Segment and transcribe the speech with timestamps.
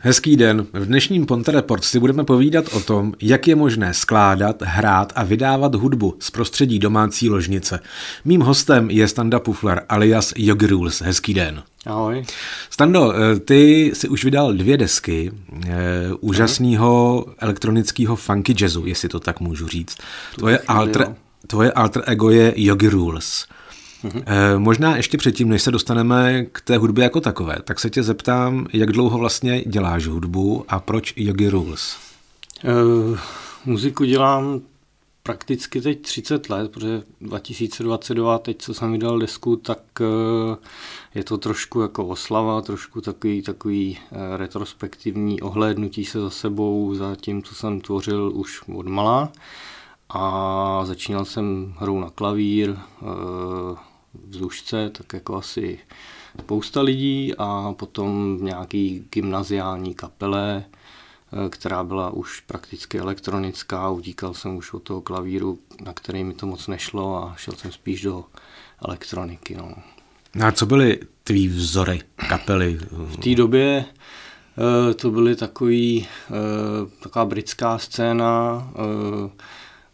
[0.00, 0.66] Hezký den.
[0.72, 5.24] V dnešním Ponte Report si budeme povídat o tom, jak je možné skládat, hrát a
[5.24, 7.80] vydávat hudbu z prostředí domácí ložnice.
[8.24, 11.02] Mým hostem je Standa Pufler alias Yogi Rules.
[11.02, 11.62] Hezký den.
[11.86, 12.24] Ahoj.
[12.70, 15.32] Stando, eh, ty si už vydal dvě desky
[15.66, 15.74] e,
[16.20, 19.96] úžasného elektronického funky jazzu, jestli to tak můžu říct.
[20.36, 21.14] Tvoje alter,
[21.46, 23.46] tvoje alter ego je Yogi Rules.
[24.04, 24.58] Mm-hmm.
[24.58, 28.66] Možná ještě předtím, než se dostaneme k té hudbě jako takové, tak se tě zeptám,
[28.72, 31.96] jak dlouho vlastně děláš hudbu a proč Yogi Rules?
[32.64, 32.70] E,
[33.64, 34.60] muziku dělám
[35.22, 40.04] prakticky teď 30 let, protože 2022, teď co jsem vydal desku, tak e,
[41.14, 43.98] je to trošku jako oslava, trošku takový, takový
[44.36, 49.32] retrospektivní ohlédnutí se za sebou, za tím, co jsem tvořil už od malá.
[50.10, 52.76] A začínal jsem hrou na klavír,
[54.14, 55.78] vzdušce, tak jako asi
[56.40, 64.34] spousta lidí a potom v nějaký gymnaziální kapele, eh, která byla už prakticky elektronická, utíkal
[64.34, 68.02] jsem už od toho klavíru, na který mi to moc nešlo a šel jsem spíš
[68.02, 68.24] do
[68.88, 69.54] elektroniky.
[69.54, 69.74] No.
[70.34, 72.78] no a co byly tvý vzory kapely?
[72.90, 73.84] V té době
[74.90, 76.32] eh, to byly takový, eh,
[77.02, 78.72] taková britská scéna,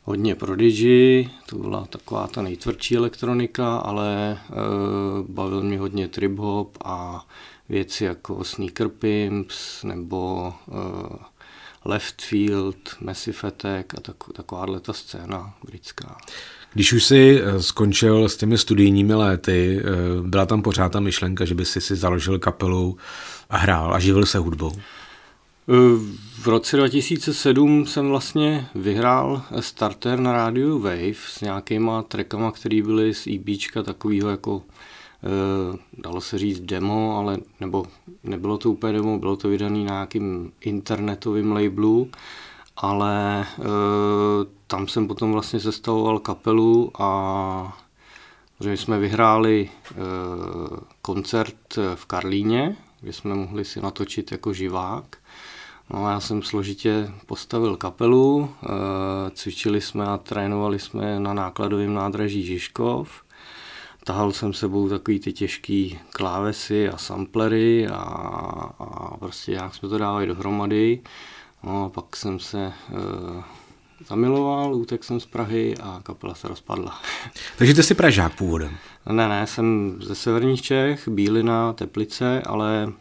[0.04, 4.38] hodně Prodigy, to byla taková ta nejtvrdší elektronika, ale e,
[5.28, 7.26] bavil mě hodně trip hop a
[7.68, 11.34] věci jako Sneaker Pimps nebo e,
[11.84, 16.16] Left Field, Massive Attack a tak, takováhle ta scéna britská.
[16.72, 19.82] Když už jsi eh, skončil s těmi studijními léty,
[20.22, 22.96] byla tam pořád ta myšlenka, že by si si založil kapelu
[23.50, 24.72] a hrál a živil se hudbou?
[25.66, 33.14] V roce 2007 jsem vlastně vyhrál starter na rádiu Wave s nějakýma trackama, které byly
[33.14, 37.86] z EBčka takového jako eh, dalo se říct demo, ale nebo
[38.22, 42.10] nebylo to úplně demo, bylo to vydané na nějakým internetovým labelu,
[42.76, 43.46] ale e,
[44.66, 47.78] tam jsem potom vlastně sestavoval kapelu a
[48.60, 49.70] že jsme vyhráli
[51.02, 55.16] koncert v Karlíně, kde jsme mohli si natočit jako živák
[55.90, 58.68] No, já jsem složitě postavil kapelu, eh,
[59.34, 63.24] cvičili jsme a trénovali jsme na nákladovém nádraží Žižkov.
[64.04, 67.96] Tahal jsem sebou takový ty těžký klávesy a samplery a,
[68.78, 71.00] a prostě jak jsme to dávali dohromady.
[71.62, 72.72] No a pak jsem se e,
[74.06, 77.00] zamiloval, útek jsem z Prahy a kapela se rozpadla.
[77.58, 78.76] Takže ty jsi Pražák původem?
[79.10, 82.92] Ne, ne, jsem ze severních Čech, Bílina, Teplice, ale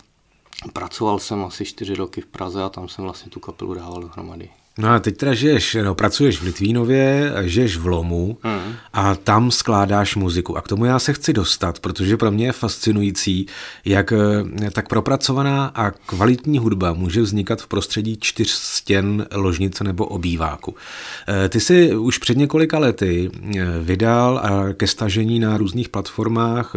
[0.74, 4.50] Pracoval jsem asi čtyři roky v Praze a tam jsem vlastně tu kapelu dával dohromady.
[4.78, 8.76] No a teď teda žiješ, no, pracuješ v Litvínově, žiješ v Lomu mm.
[8.94, 10.58] a tam skládáš muziku.
[10.58, 13.48] A k tomu já se chci dostat, protože pro mě je fascinující,
[13.86, 20.06] jak eh, tak propracovaná a kvalitní hudba může vznikat v prostředí čtyř stěn ložnice nebo
[20.06, 20.76] obýváku.
[21.28, 24.44] Eh, ty jsi už před několika lety eh, vydal
[24.74, 26.76] ke stažení na různých platformách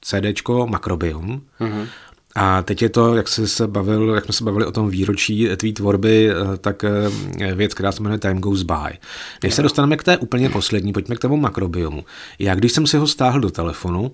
[0.00, 1.42] CDčko Macrobium.
[1.60, 1.86] Mm.
[2.34, 5.48] A teď je to, jak, jsi se bavil, jak jsme se bavili o tom výročí
[5.56, 8.98] tvý tvorby, eh, tak eh, věc, která se jmenuje Time Goes By.
[9.42, 12.04] Než se dostaneme k té úplně poslední, pojďme k tomu makrobiomu.
[12.38, 14.12] Já, když jsem si ho stáhl do telefonu,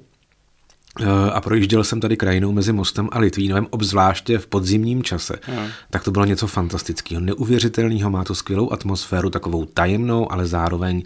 [1.00, 5.66] eh, a projížděl jsem tady krajinou mezi Mostem a Litvínovem, obzvláště v podzimním čase, hmm.
[5.90, 11.02] tak to bylo něco fantastického, neuvěřitelného, má to skvělou atmosféru, takovou tajemnou, ale zároveň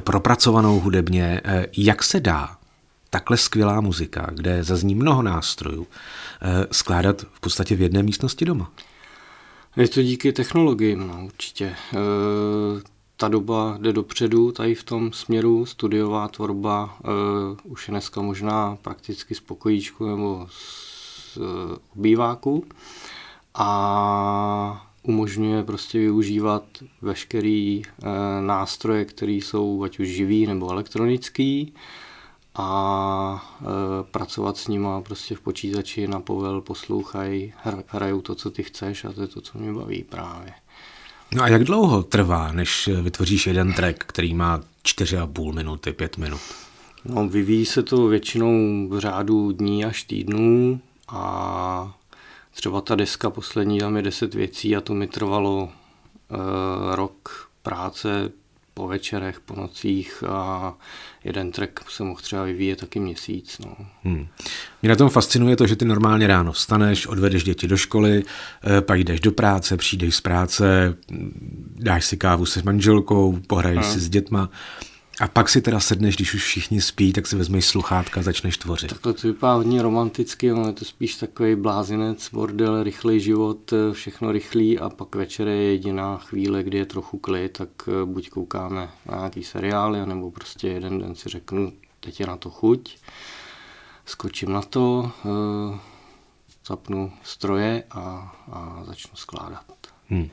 [0.00, 1.40] propracovanou hudebně.
[1.76, 2.57] Jak se dá
[3.10, 5.86] takhle skvělá muzika, kde zazní mnoho nástrojů,
[6.42, 8.72] eh, skládat v podstatě v jedné místnosti doma.
[9.76, 11.64] Je to díky technologiím, no, určitě.
[11.64, 11.76] E,
[13.16, 17.08] ta doba jde dopředu tady v tom směru, studiová tvorba e,
[17.64, 21.40] už je dneska možná prakticky z pokojíčku nebo z e,
[21.96, 22.64] obýváku
[23.54, 26.64] a umožňuje prostě využívat
[27.02, 27.82] veškerý e,
[28.40, 31.74] nástroje, které jsou ať už živý nebo elektronický,
[32.54, 33.64] a e,
[34.02, 37.52] pracovat s nima prostě v počítači na povel, poslouchají,
[37.86, 40.52] hrajou to, co ty chceš a to je to, co mě baví právě.
[41.34, 46.40] No a jak dlouho trvá, než vytvoříš jeden track, který má 4,5 minuty, 5 minut?
[47.04, 51.94] No, vyvíjí se to většinou v řádu dní až týdnů a
[52.50, 58.32] třeba ta deska poslední tam je 10 věcí a to mi trvalo e, rok práce,
[58.78, 60.74] po večerech, po nocích a
[61.24, 63.58] jeden track se mohl třeba vyvíjet taky měsíc.
[63.58, 63.76] No.
[64.04, 64.26] Hmm.
[64.82, 68.80] Mě na tom fascinuje to, že ty normálně ráno vstaneš, odvedeš děti do školy, eh,
[68.80, 70.94] pak jdeš do práce, přijdeš z práce,
[71.76, 73.92] dáš si kávu se manželkou, pohraješ hmm.
[73.92, 74.50] si s dětma
[75.20, 78.58] A pak si teda sedneš, když už všichni spí, tak si vezmeš sluchátka a začneš
[78.58, 78.90] tvořit.
[78.90, 84.32] Takhle to vypadá hodně romanticky, ale je to spíš takový blázinec, bordel, rychlej život, všechno
[84.32, 88.90] rychlý a pak večer je jediná chvíle, kdy je trochu klid, tak eh, buď koukáme
[89.06, 92.96] na nějaký seriály, nebo prostě jeden den si řeknu, teď je na to chuť,
[94.06, 95.78] skočím na to, eh,
[96.66, 98.00] zapnu stroje a,
[98.52, 99.64] a začnu skládat.
[100.08, 100.30] Hmm.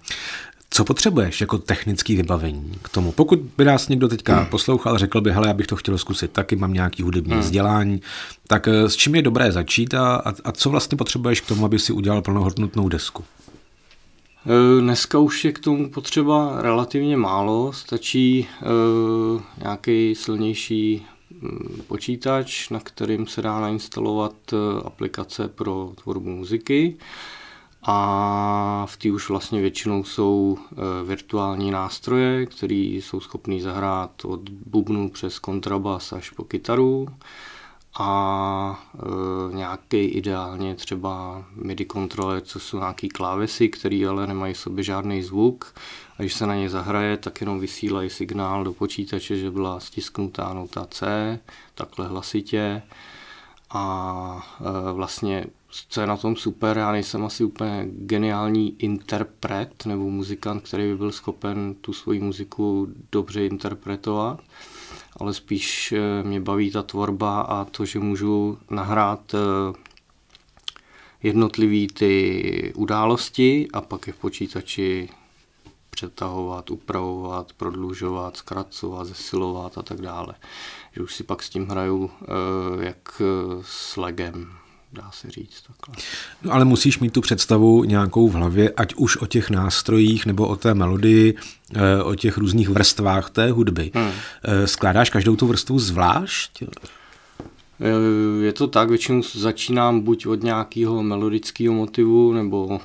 [0.75, 3.11] Co potřebuješ jako technický vybavení k tomu?
[3.11, 4.45] Pokud by nás někdo teďka hmm.
[4.45, 7.41] poslouchal, řekl by, hele, já bych to chtěl zkusit taky, mám nějaký hudební hmm.
[7.41, 8.01] vzdělání,
[8.47, 11.65] tak eh, s čím je dobré začít a, a, a co vlastně potřebuješ k tomu,
[11.65, 13.23] aby si udělal plnohodnotnou desku?
[14.45, 22.69] Eh, dneska už je k tomu potřeba relativně málo, stačí uh, nějaký silnější hm, počítač,
[22.69, 24.33] na kterým se dá nainstalovat
[24.85, 26.97] aplikace pro tvorbu muziky
[27.87, 34.49] a v té už vlastně většinou jsou e, virtuální nástroje, které jsou schopný zahrát od
[34.49, 37.07] bubnu přes kontrabas až po kytaru
[37.99, 44.59] a e, nějaký ideálně třeba MIDI kontroler, co jsou nějaký klávesy, které ale nemají v
[44.59, 45.73] sobě žádný zvuk.
[46.17, 50.53] A když se na ně zahraje, tak jenom vysílají signál do počítače, že byla stisknutá
[50.53, 51.39] nota C,
[51.75, 52.81] takhle hlasitě.
[53.69, 55.45] A e, vlastně
[55.89, 60.97] co je na tom super, já nejsem asi úplně geniální interpret nebo muzikant, který by
[60.97, 64.41] byl schopen tu svoji muziku dobře interpretovat,
[65.17, 69.77] ale spíš eh, mě baví ta tvorba a to, že můžu nahrát eh,
[71.23, 75.09] jednotlivý ty události a pak je v počítači
[75.89, 80.35] přetahovat, upravovat, prodlužovat, zkracovat, zesilovat a tak dále.
[80.91, 83.21] Že už si pak s tím hraju eh, jak
[83.61, 86.05] s legem dá se říct takhle.
[86.43, 90.47] No ale musíš mít tu představu nějakou v hlavě, ať už o těch nástrojích nebo
[90.47, 91.35] o té melodii,
[91.75, 93.91] eh, o těch různých vrstvách té hudby.
[93.93, 94.11] Hmm.
[94.43, 96.63] Eh, skládáš každou tu vrstvu zvlášť?
[98.41, 102.79] Je to tak, většinou začínám buď od nějakého melodického motivu, nebo uh,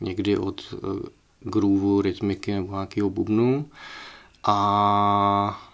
[0.00, 0.98] někdy od uh,
[1.40, 3.68] grooveu, rytmiky nebo nějakého bubnu.
[4.44, 5.65] A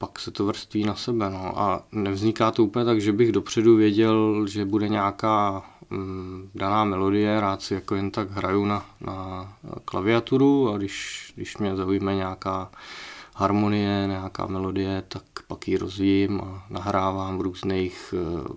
[0.00, 1.30] pak se to vrství na sebe.
[1.30, 1.58] No.
[1.58, 7.40] A nevzniká to úplně tak, že bych dopředu věděl, že bude nějaká mm, daná melodie,
[7.40, 9.48] rád si jako jen tak hraju na, na
[9.84, 12.70] klaviaturu a když, když mě zaujme nějaká
[13.34, 18.56] harmonie, nějaká melodie, tak pak ji rozvíjím a nahrávám v různých uh,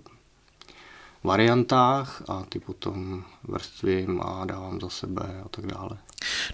[1.24, 5.98] variantách a ty potom vrstvím a dávám za sebe a tak dále.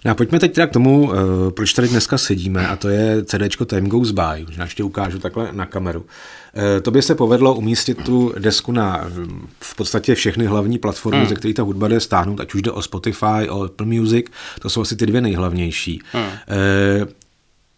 [0.05, 3.25] No a pojďme teď teda k tomu, eh, proč tady dneska sedíme, a to je
[3.25, 6.05] CD Time Goes By, možná ještě ukážu takhle na kameru.
[6.55, 9.09] Eh, to by se povedlo umístit tu desku na
[9.59, 11.29] v podstatě všechny hlavní platformy, hmm.
[11.29, 14.25] ze kterých ta hudba jde stáhnout, ať už jde o Spotify, o Apple Music,
[14.59, 16.01] to jsou asi ty dvě nejhlavnější.
[16.11, 17.07] Hmm.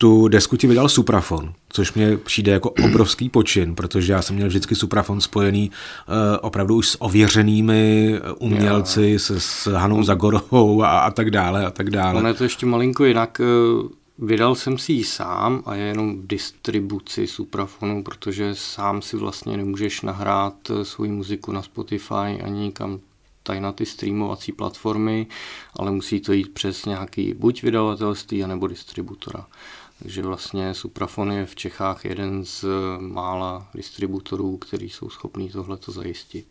[0.03, 4.35] Eh, tu desku ti vydal Suprafon, což mě přijde jako obrovský počin, protože já jsem
[4.35, 10.99] měl vždycky Suprafon spojený uh, opravdu už s ověřenými umělci, se, s Hanou Zagorovou a,
[10.99, 12.19] a tak dále a tak dále.
[12.19, 13.41] Ono je to ještě malinko jinak.
[13.41, 13.45] Eh,
[14.19, 19.57] vydal jsem si ji sám a je jenom v distribuci Suprafonu, protože sám si vlastně
[19.57, 22.99] nemůžeš nahrát eh, svoji muziku na Spotify ani nikam
[23.43, 25.27] tady na ty streamovací platformy,
[25.73, 29.45] ale musí to jít přes nějaký buď vydavatelství, anebo distributora.
[29.99, 32.65] Takže vlastně Suprafon je v Čechách jeden z
[32.99, 36.45] mála distributorů, kteří jsou schopní tohleto zajistit.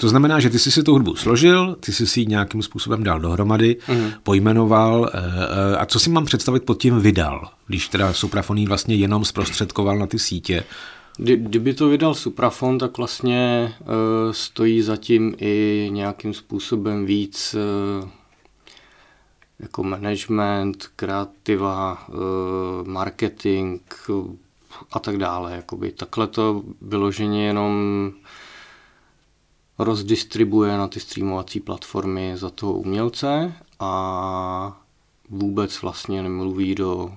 [0.00, 3.02] To znamená, že ty jsi si tu hudbu složil, ty jsi si ji nějakým způsobem
[3.02, 4.10] dal dohromady, mm.
[4.22, 8.94] pojmenoval eh, eh, a co si mám představit pod tím vydal, když teda Suprafon vlastně
[8.94, 10.64] jenom zprostředkoval na ty sítě.
[11.16, 13.86] Kdyby to vydal Suprafon, tak vlastně uh,
[14.32, 17.56] stojí zatím i nějakým způsobem víc
[18.02, 18.08] uh,
[19.58, 22.12] jako management, kreativa, eh,
[22.88, 23.80] marketing
[24.92, 25.56] a tak dále.
[25.56, 28.12] Jakoby takhle to vyloženě jenom
[29.78, 34.80] rozdistribuje na ty streamovací platformy za toho umělce a
[35.30, 37.12] vůbec vlastně nemluví do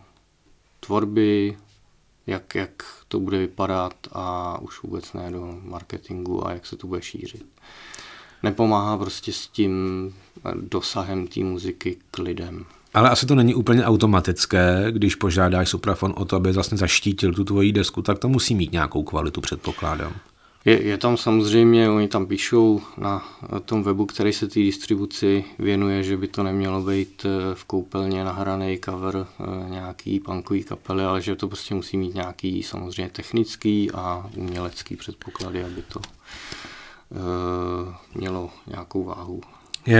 [0.79, 1.57] tvorby,
[2.27, 6.87] jak, jak to bude vypadat a už vůbec ne do marketingu a jak se to
[6.87, 7.45] bude šířit
[8.43, 9.73] nepomáhá prostě s tím
[10.55, 12.65] dosahem té muziky k lidem.
[12.93, 17.43] Ale asi to není úplně automatické, když požádáš Suprafon o to, aby vlastně zaštítil tu
[17.43, 20.13] tvoji desku, tak to musí mít nějakou kvalitu, předpokládám.
[20.65, 23.23] Je, je tam samozřejmě, oni tam píšou na
[23.65, 28.23] tom webu, který se té distribuci věnuje, že by to nemělo být eh, v koupelně
[28.23, 33.91] nahraný cover eh, nějaký punkový kapely, ale že to prostě musí mít nějaký samozřejmě technický
[33.91, 36.80] a umělecký předpoklady, aby to Eh,
[38.15, 39.41] mělo nějakou váhu.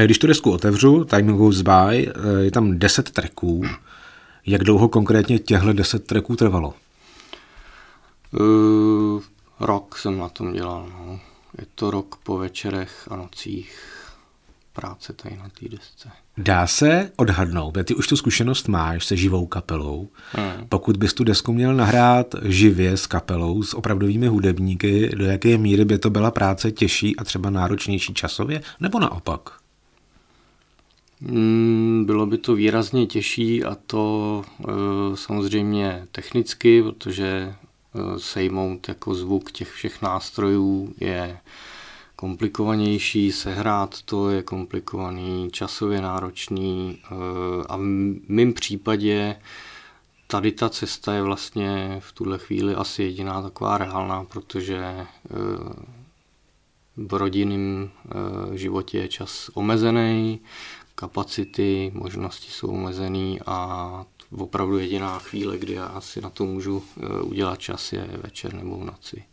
[0.05, 1.69] Když tu desku otevřu, Time Goes By,
[2.07, 3.63] eh, je tam 10 tracků.
[4.45, 6.73] Jak dlouho konkrétně těchto 10 tracků trvalo?
[8.39, 9.21] Uh,
[9.59, 10.89] rok jsem na tom dělal.
[10.89, 11.19] No.
[11.59, 13.79] Je to rok po večerech a nocích
[14.73, 16.11] práce tady na té desce.
[16.43, 20.09] Dá se odhadnout, ty už tu zkušenost máš se živou kapelou.
[20.31, 20.67] Hmm.
[20.69, 25.85] Pokud bys tu desku měl nahrát živě s kapelou, s opravdovými hudebníky, do jaké míry
[25.85, 29.49] by to byla práce těžší a třeba náročnější časově, nebo naopak?
[31.21, 34.63] Hmm, bylo by to výrazně těžší a to e,
[35.17, 37.53] samozřejmě technicky, protože e,
[38.17, 41.37] sejmout jako zvuk těch všech nástrojů je
[42.21, 47.15] komplikovanější, sehrát to je komplikovaný, časově náročný eh,
[47.69, 47.81] a v
[48.27, 49.35] mém případě
[50.27, 55.07] tady ta cesta je vlastně v tuhle chvíli asi jediná taková reálná, protože eh,
[56.97, 60.39] v rodinném eh, životě je čas omezený,
[60.95, 64.05] kapacity, možnosti jsou omezený a
[64.37, 66.83] opravdu jediná chvíle, kdy já si na to můžu
[67.23, 69.23] udělat čas, je večer nebo v noci.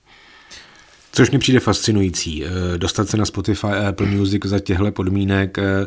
[1.19, 2.45] Což mi přijde fascinující.
[2.45, 5.87] Eh, dostat se na Spotify a Apple Music za těchto podmínek, eh,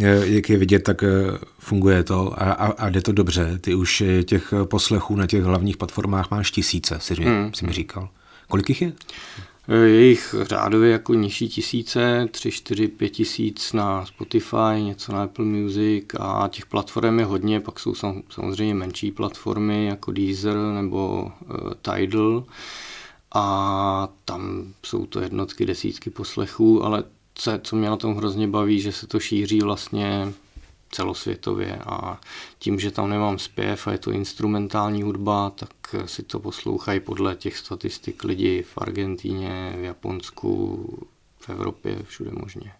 [0.00, 1.04] eh, jak je vidět, tak
[1.58, 3.58] funguje to a, a, a jde to dobře.
[3.60, 7.54] Ty už těch poslechů na těch hlavních platformách máš tisíce, si, hmm.
[7.54, 8.08] si mi říkal.
[8.48, 8.92] Kolik jich je?
[9.84, 15.44] Je jich řádově jako nižší tisíce, tři, čtyři, pět tisíc na Spotify, něco na Apple
[15.44, 17.94] Music a těch platform je hodně, pak jsou
[18.30, 22.44] samozřejmě menší platformy jako Deezer nebo uh, Tidal
[23.34, 28.80] a tam jsou to jednotky, desítky poslechů, ale co, co mě na tom hrozně baví,
[28.80, 30.32] že se to šíří vlastně
[30.90, 32.20] celosvětově a
[32.58, 35.70] tím, že tam nemám zpěv a je to instrumentální hudba, tak
[36.06, 40.84] si to poslouchají podle těch statistik lidi v Argentíně, v Japonsku,
[41.38, 42.72] v Evropě, všude možně.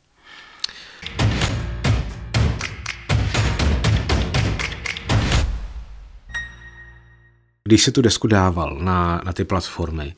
[7.70, 10.14] Když se tu desku dával na, na ty platformy,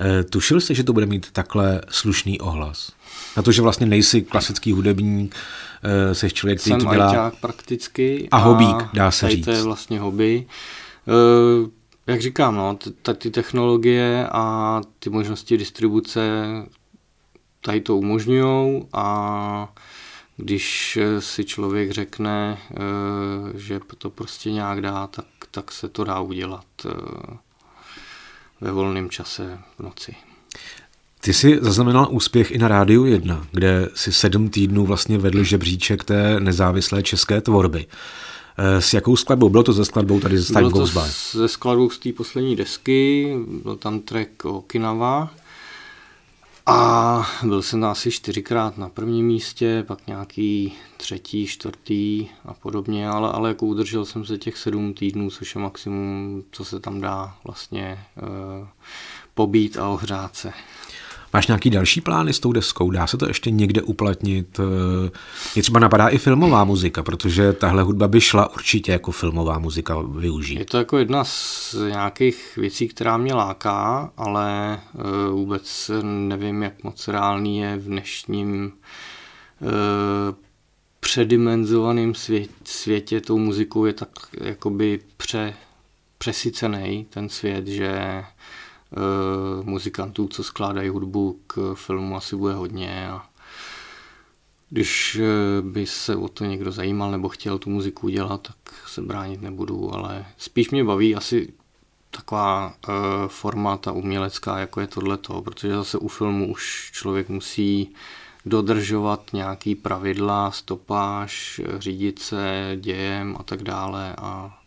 [0.00, 2.92] eh, tušil jsi, že to bude mít takhle slušný ohlas?
[3.36, 5.36] Na to, že vlastně nejsi klasický hudebník,
[5.82, 7.32] eh, jsi člověk, který to dělá...
[7.40, 8.28] Prakticky.
[8.30, 9.44] A, a hobík, dá se říct.
[9.44, 10.46] to je vlastně hobby.
[11.08, 11.70] Eh,
[12.06, 12.78] jak říkám, no,
[13.18, 16.22] ty technologie a ty možnosti distribuce
[17.60, 19.74] tady to umožňují a
[20.36, 22.58] když si člověk řekne,
[23.54, 26.90] že to prostě nějak dá, tak tak se to dá udělat eh,
[28.60, 30.14] ve volném čase v noci.
[31.20, 36.04] Ty jsi zaznamenal úspěch i na Rádiu 1, kde si sedm týdnů vlastně vedl žebříček
[36.04, 37.86] té nezávislé české tvorby.
[38.58, 39.48] Eh, s jakou skladbou?
[39.48, 41.00] Bylo to ze skladbou tady z Time Goes By?
[41.40, 45.30] ze skladbou z té poslední desky, byl tam track Okinawa,
[46.66, 53.32] a byl jsem asi čtyřikrát na prvním místě, pak nějaký třetí, čtvrtý a podobně, ale,
[53.32, 57.36] ale jako udržel jsem se těch sedm týdnů, což je maximum, co se tam dá
[57.44, 57.98] vlastně e,
[59.34, 60.52] pobít a ohřát se.
[61.34, 62.90] Máš nějaký další plány s tou deskou?
[62.90, 64.60] Dá se to ještě někde uplatnit?
[65.54, 70.00] Mě třeba napadá i filmová muzika, protože tahle hudba by šla určitě jako filmová muzika
[70.00, 70.58] využít.
[70.58, 76.84] Je to jako jedna z nějakých věcí, která mě láká, ale eh, vůbec nevím, jak
[76.84, 78.72] moc reálný je v dnešním
[79.62, 80.34] eh,
[81.00, 82.12] předimenzovaném
[82.64, 84.10] světě tou muzikou je tak
[84.40, 85.54] jakoby pře,
[86.18, 88.22] přesycený ten svět, že
[89.62, 93.08] muzikantů, co skládají hudbu k filmu, asi bude hodně.
[93.10, 93.26] A
[94.70, 99.02] když uh, by se o to někdo zajímal nebo chtěl tu muziku dělat, tak se
[99.02, 101.52] bránit nebudu, ale spíš mě baví asi
[102.10, 102.94] taková uh,
[103.28, 107.94] forma ta umělecká, jako je tohleto, protože zase u filmu už člověk musí
[108.46, 114.58] dodržovat nějaký pravidla, stopáž, řídit se dějem a tak dále a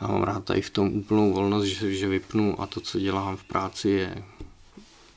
[0.00, 3.36] já mám rád tady v tom úplnou volnost, že, že vypnu a to, co dělám
[3.36, 4.22] v práci, je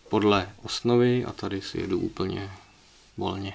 [0.09, 2.49] podle osnovy a tady si jedu úplně
[3.17, 3.53] volně.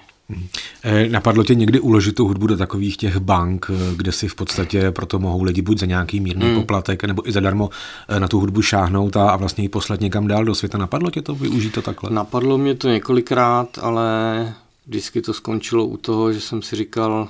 [0.83, 4.35] Eh, napadlo tě někdy uložit tu hudbu do takových těch bank, eh, kde si v
[4.35, 6.55] podstatě proto mohou lidi buď za nějaký mírný hmm.
[6.55, 7.69] poplatek, nebo i zadarmo
[8.09, 10.77] eh, na tu hudbu šáhnout a, a vlastně ji poslat někam dál do světa.
[10.77, 12.09] Napadlo tě to využít to takhle?
[12.09, 14.53] Napadlo mě to několikrát, ale
[14.87, 17.27] vždycky to skončilo u toho, že jsem si říkal,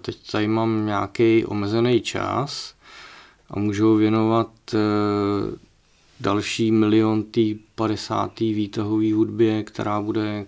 [0.00, 2.74] teď tady mám nějaký omezený čas,
[3.50, 4.78] a můžou věnovat eh,
[6.20, 8.40] další milion tý 50.
[8.40, 10.46] výtahové hudbě, která bude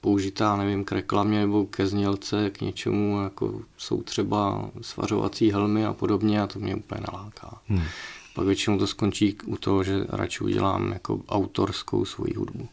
[0.00, 5.92] použitá, nevím, k reklamě nebo ke znělce, k něčemu, jako jsou třeba svařovací helmy a
[5.92, 7.60] podobně a to mě úplně naláká.
[7.66, 7.82] Hmm.
[8.34, 12.68] Pak většinou to skončí u toho, že radši udělám jako autorskou svoji hudbu.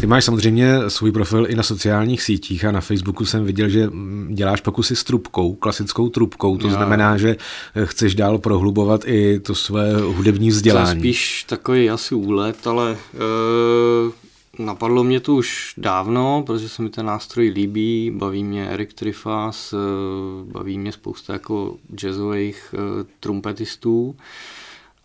[0.00, 3.90] Ty máš samozřejmě svůj profil i na sociálních sítích a na Facebooku jsem viděl, že
[4.28, 6.74] děláš pokusy s trubkou, klasickou trubkou, to Já.
[6.74, 7.36] znamená, že
[7.84, 10.86] chceš dál prohlubovat i to své hudební vzdělání.
[10.86, 12.96] To je spíš takový asi úlet, ale e,
[14.62, 19.72] napadlo mě to už dávno, protože se mi ten nástroj líbí, baví mě Eric Trifas,
[19.72, 19.76] e,
[20.52, 24.16] baví mě spousta jako jazzových e, trumpetistů.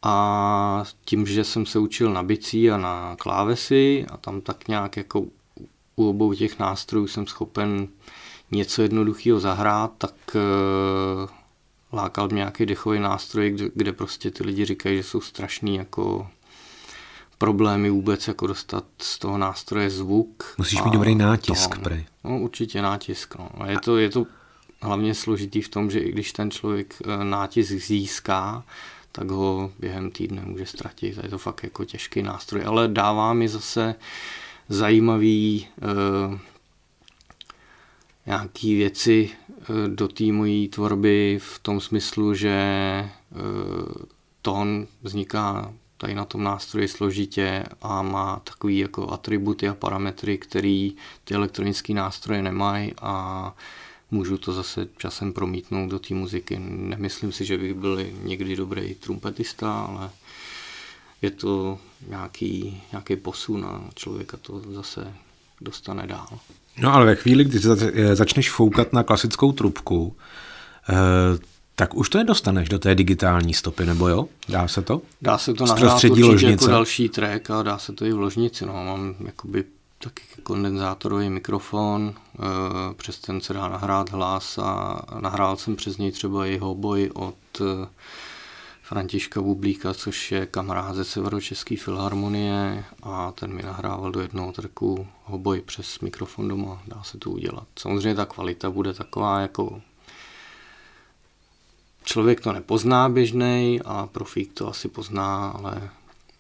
[0.04, 4.98] A tím, že jsem se učil na bicí a na klávesy a tam tak nějak
[4.98, 5.26] jako
[5.96, 7.88] u obou těch nástrojů jsem schopen
[8.52, 11.30] něco jednoduchého zahrát, tak uh,
[11.94, 16.28] lákal mě nějaký dechový nástroj, kde, kde prostě ty lidi říkají, že jsou strašný jako
[17.38, 20.56] problémy vůbec jako dostat z toho nástroje zvuk.
[20.58, 22.06] Musíš mít dobrý nátisk, to, prej.
[22.24, 23.36] No, určitě nátisk.
[23.36, 23.50] No.
[23.60, 24.26] A je to, je to
[24.82, 28.64] hlavně složitý v tom, že i když ten člověk eh, nátisk získá,
[29.18, 31.20] tak ho během týdne může ztratit.
[31.24, 33.96] Je to fakt jako těžký nástroj, ale dává mi zase
[34.70, 36.40] zajímavý eh,
[38.26, 43.10] nějaký věci eh, do té mojí tvorby v tom smyslu, že eh,
[44.42, 50.96] tón vzniká tady na tom nástroji složitě a má takový jako atributy a parametry, který
[51.24, 53.56] ty elektronické nástroje nemají a
[54.12, 56.60] můžu to zase časem promítnout do té muziky.
[56.70, 60.10] Nemyslím si, že bych byl někdy dobrý trumpetista, ale
[61.22, 65.14] je to nějaký, nějaký posun a člověka to zase
[65.62, 66.28] dostane dál.
[66.78, 67.60] No ale ve chvíli, kdy
[68.14, 70.16] začneš foukat na klasickou trubku,
[70.90, 71.40] eh,
[71.76, 74.28] tak už to nedostaneš do té digitální stopy, nebo jo?
[74.50, 75.02] Dá se to?
[75.22, 76.52] Dá se to nahrát určitě jako ložnice.
[76.52, 78.66] jako další track a dá se to i v ložnici.
[78.66, 78.74] No.
[78.74, 79.64] Mám jakoby
[80.00, 82.44] taky kondenzátorový mikrofon, eh,
[82.94, 87.36] přes ten se dá nahrát hlas a nahrál jsem přes něj třeba i hoboj od
[87.62, 87.88] eh,
[88.82, 95.08] Františka Bublíka, což je kamarád ze Severočeské filharmonie a ten mi nahrával do jednoho trku
[95.24, 97.68] hoboj přes mikrofon doma, dá se to udělat.
[97.80, 99.82] Samozřejmě ta kvalita bude taková jako
[102.04, 105.90] člověk to nepozná běžnej a profík to asi pozná, ale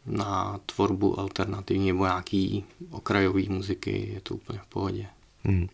[0.08, 5.06] na tvorbu alternativní nebo nějaký okrajový muziky je to úplně v pohodě.
[5.44, 5.68] Hmm.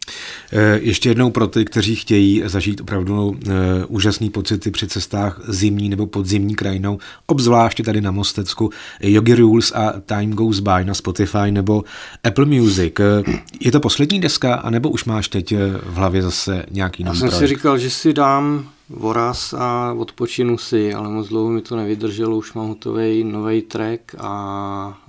[0.52, 5.90] E, ještě jednou pro ty, kteří chtějí zažít opravdu e, úžasné pocity při cestách zimní
[5.90, 8.70] nebo podzimní krajinou, obzvláště tady na Mostecku,
[9.00, 11.84] Yogi Rules a Time Goes By na Spotify nebo
[12.24, 12.94] Apple Music.
[13.00, 13.24] E,
[13.60, 17.30] je to poslední deska, anebo už máš teď v hlavě zase nějaký nový Já jsem
[17.30, 17.50] projekt?
[17.50, 22.38] si říkal, že si dám voraz a odpočinu si, ale moc dlouho mi to nevydrželo,
[22.38, 25.02] už mám hotový nový track a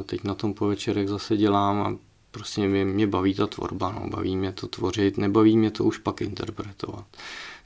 [0.00, 1.96] e, teď na tom po večerech zase dělám a
[2.30, 5.98] prostě mě, mě baví ta tvorba, no, baví mě to tvořit, nebaví mě to už
[5.98, 7.04] pak interpretovat.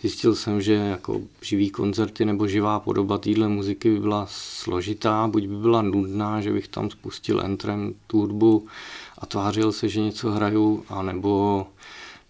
[0.00, 5.46] Zjistil jsem, že jako živý koncerty nebo živá podoba téhle muziky by byla složitá, buď
[5.46, 8.66] by byla nudná, že bych tam spustil entrem tu hudbu
[9.18, 11.66] a tvářil se, že něco hraju, anebo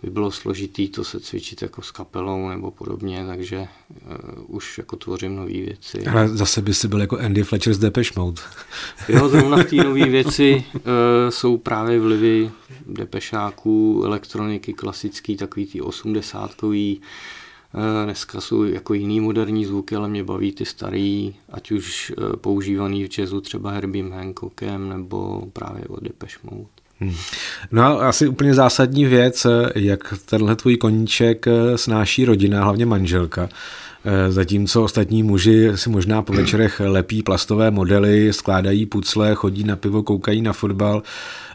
[0.03, 4.97] by bylo složitý to se cvičit jako s kapelou nebo podobně, takže uh, už jako
[4.97, 6.07] tvořím nové věci.
[6.07, 8.43] Ale zase by si byl jako Andy Fletcher z Depeche Mode.
[9.09, 10.81] jo, zrovna v té nové věci uh,
[11.29, 12.51] jsou právě vlivy
[12.87, 20.25] depešáků, elektroniky klasický, takový ty osmdesátkový, uh, Dneska jsou jako jiný moderní zvuky, ale mě
[20.25, 26.39] baví ty starý, ať už používaný v jazzu třeba Herbiem Hancockem nebo právě od Depeche
[26.43, 26.82] Mode.
[27.03, 27.15] Hmm.
[27.73, 33.49] No a asi úplně zásadní věc, jak tenhle tvůj koníček eh, snáší rodina, hlavně manželka.
[34.05, 39.77] Eh, zatímco ostatní muži si možná po večerech lepí plastové modely, skládají pucle, chodí na
[39.77, 41.03] pivo, koukají na fotbal.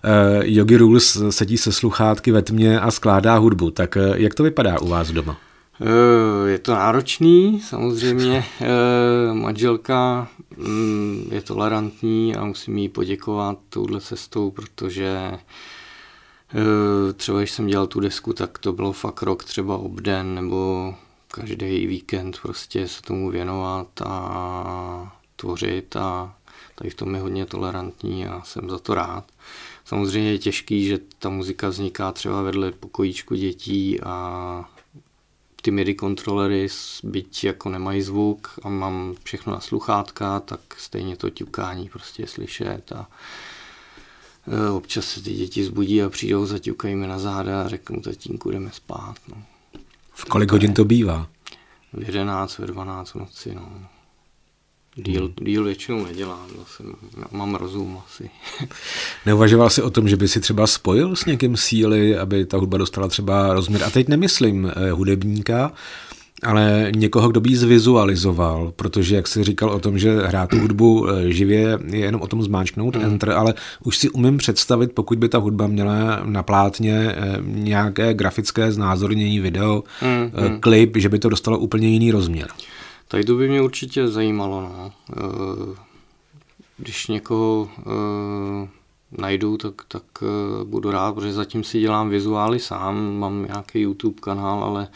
[0.03, 0.10] Eh,
[0.43, 3.71] Yogi Rules sedí se sluchátky ve tmě a skládá hudbu.
[3.71, 5.38] Tak jak to vypadá u vás doma?
[5.81, 8.45] Eh, je to náročný, samozřejmě.
[8.61, 17.51] Eh, manželka mm, je tolerantní a musím jí poděkovat touhle cestou, protože eh, třeba když
[17.51, 20.95] jsem dělal tu desku, tak to bylo fakt rok třeba obden nebo
[21.27, 26.35] každý víkend prostě se tomu věnovat a tvořit a
[26.75, 29.23] tady v tom je hodně tolerantní a jsem za to rád.
[29.85, 34.69] Samozřejmě je těžký, že ta muzika vzniká třeba vedle pokojíčku dětí a
[35.67, 36.67] ty MIDI kontrolery,
[37.03, 42.27] byť jako nemají zvuk a mám všechno na sluchátka, tak stejně to ťukání prostě je
[42.27, 43.10] slyšet a
[44.47, 48.51] e, občas se ty děti zbudí a přijdou, zaťukají mi na záda a řeknu tatínku,
[48.51, 49.15] jdeme spát.
[49.27, 49.43] No.
[50.12, 51.27] V kolik hodin to bývá?
[51.93, 53.88] V 11, ve 12 noci, no.
[54.97, 56.83] Díl, díl většinou nedělám, zase
[57.31, 58.29] mám rozum asi.
[59.25, 62.77] Neuvažoval jsi o tom, že by si třeba spojil s někým síly, aby ta hudba
[62.77, 65.71] dostala třeba rozměr, a teď nemyslím eh, hudebníka,
[66.43, 70.60] ale někoho, kdo by ji zvizualizoval, protože jak jsi říkal o tom, že hrát tu
[70.60, 73.05] hudbu eh, živě je jenom o tom zmáčknout mm.
[73.05, 78.13] enter, ale už si umím představit, pokud by ta hudba měla na plátně eh, nějaké
[78.13, 80.60] grafické znázornění video, mm.
[80.60, 82.47] klip, že by to dostalo úplně jiný rozměr.
[83.07, 84.61] Tady to by mě určitě zajímalo.
[84.61, 84.91] No.
[86.77, 87.69] Když někoho
[89.11, 90.03] najdu, tak, tak
[90.63, 94.87] budu rád, protože zatím si dělám vizuály sám, mám nějaký YouTube kanál, ale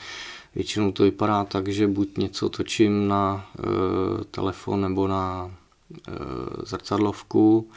[0.56, 3.52] Většinou to vypadá tak, že buď něco točím na
[4.32, 5.52] telefon nebo na
[6.64, 7.70] zrcadlovku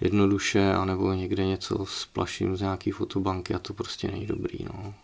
[0.00, 4.58] jednoduše, anebo někde něco splaším z nějaký fotobanky a to prostě není dobrý.
[4.64, 4.94] No.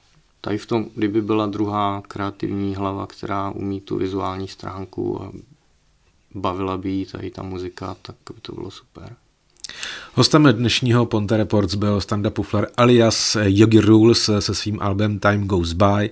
[0.40, 5.32] Tady v tom, kdyby byla druhá kreativní hlava, která umí tu vizuální stránku a
[6.34, 9.16] bavila by jí tady ta muzika, tak by to bylo super.
[10.14, 15.72] Hostem dnešního Ponte Reports byl stand Puffler alias Yogi Rules se svým albem Time Goes
[15.72, 16.10] By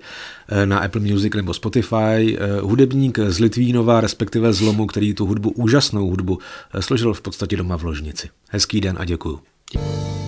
[0.64, 2.38] na Apple Music nebo Spotify.
[2.62, 6.38] Hudebník z Litvínova, respektive z Lomu, který tu hudbu, úžasnou hudbu,
[6.80, 8.30] složil v podstatě doma v ložnici.
[8.50, 9.40] Hezký den a děkuju.
[9.72, 10.27] Děkuji.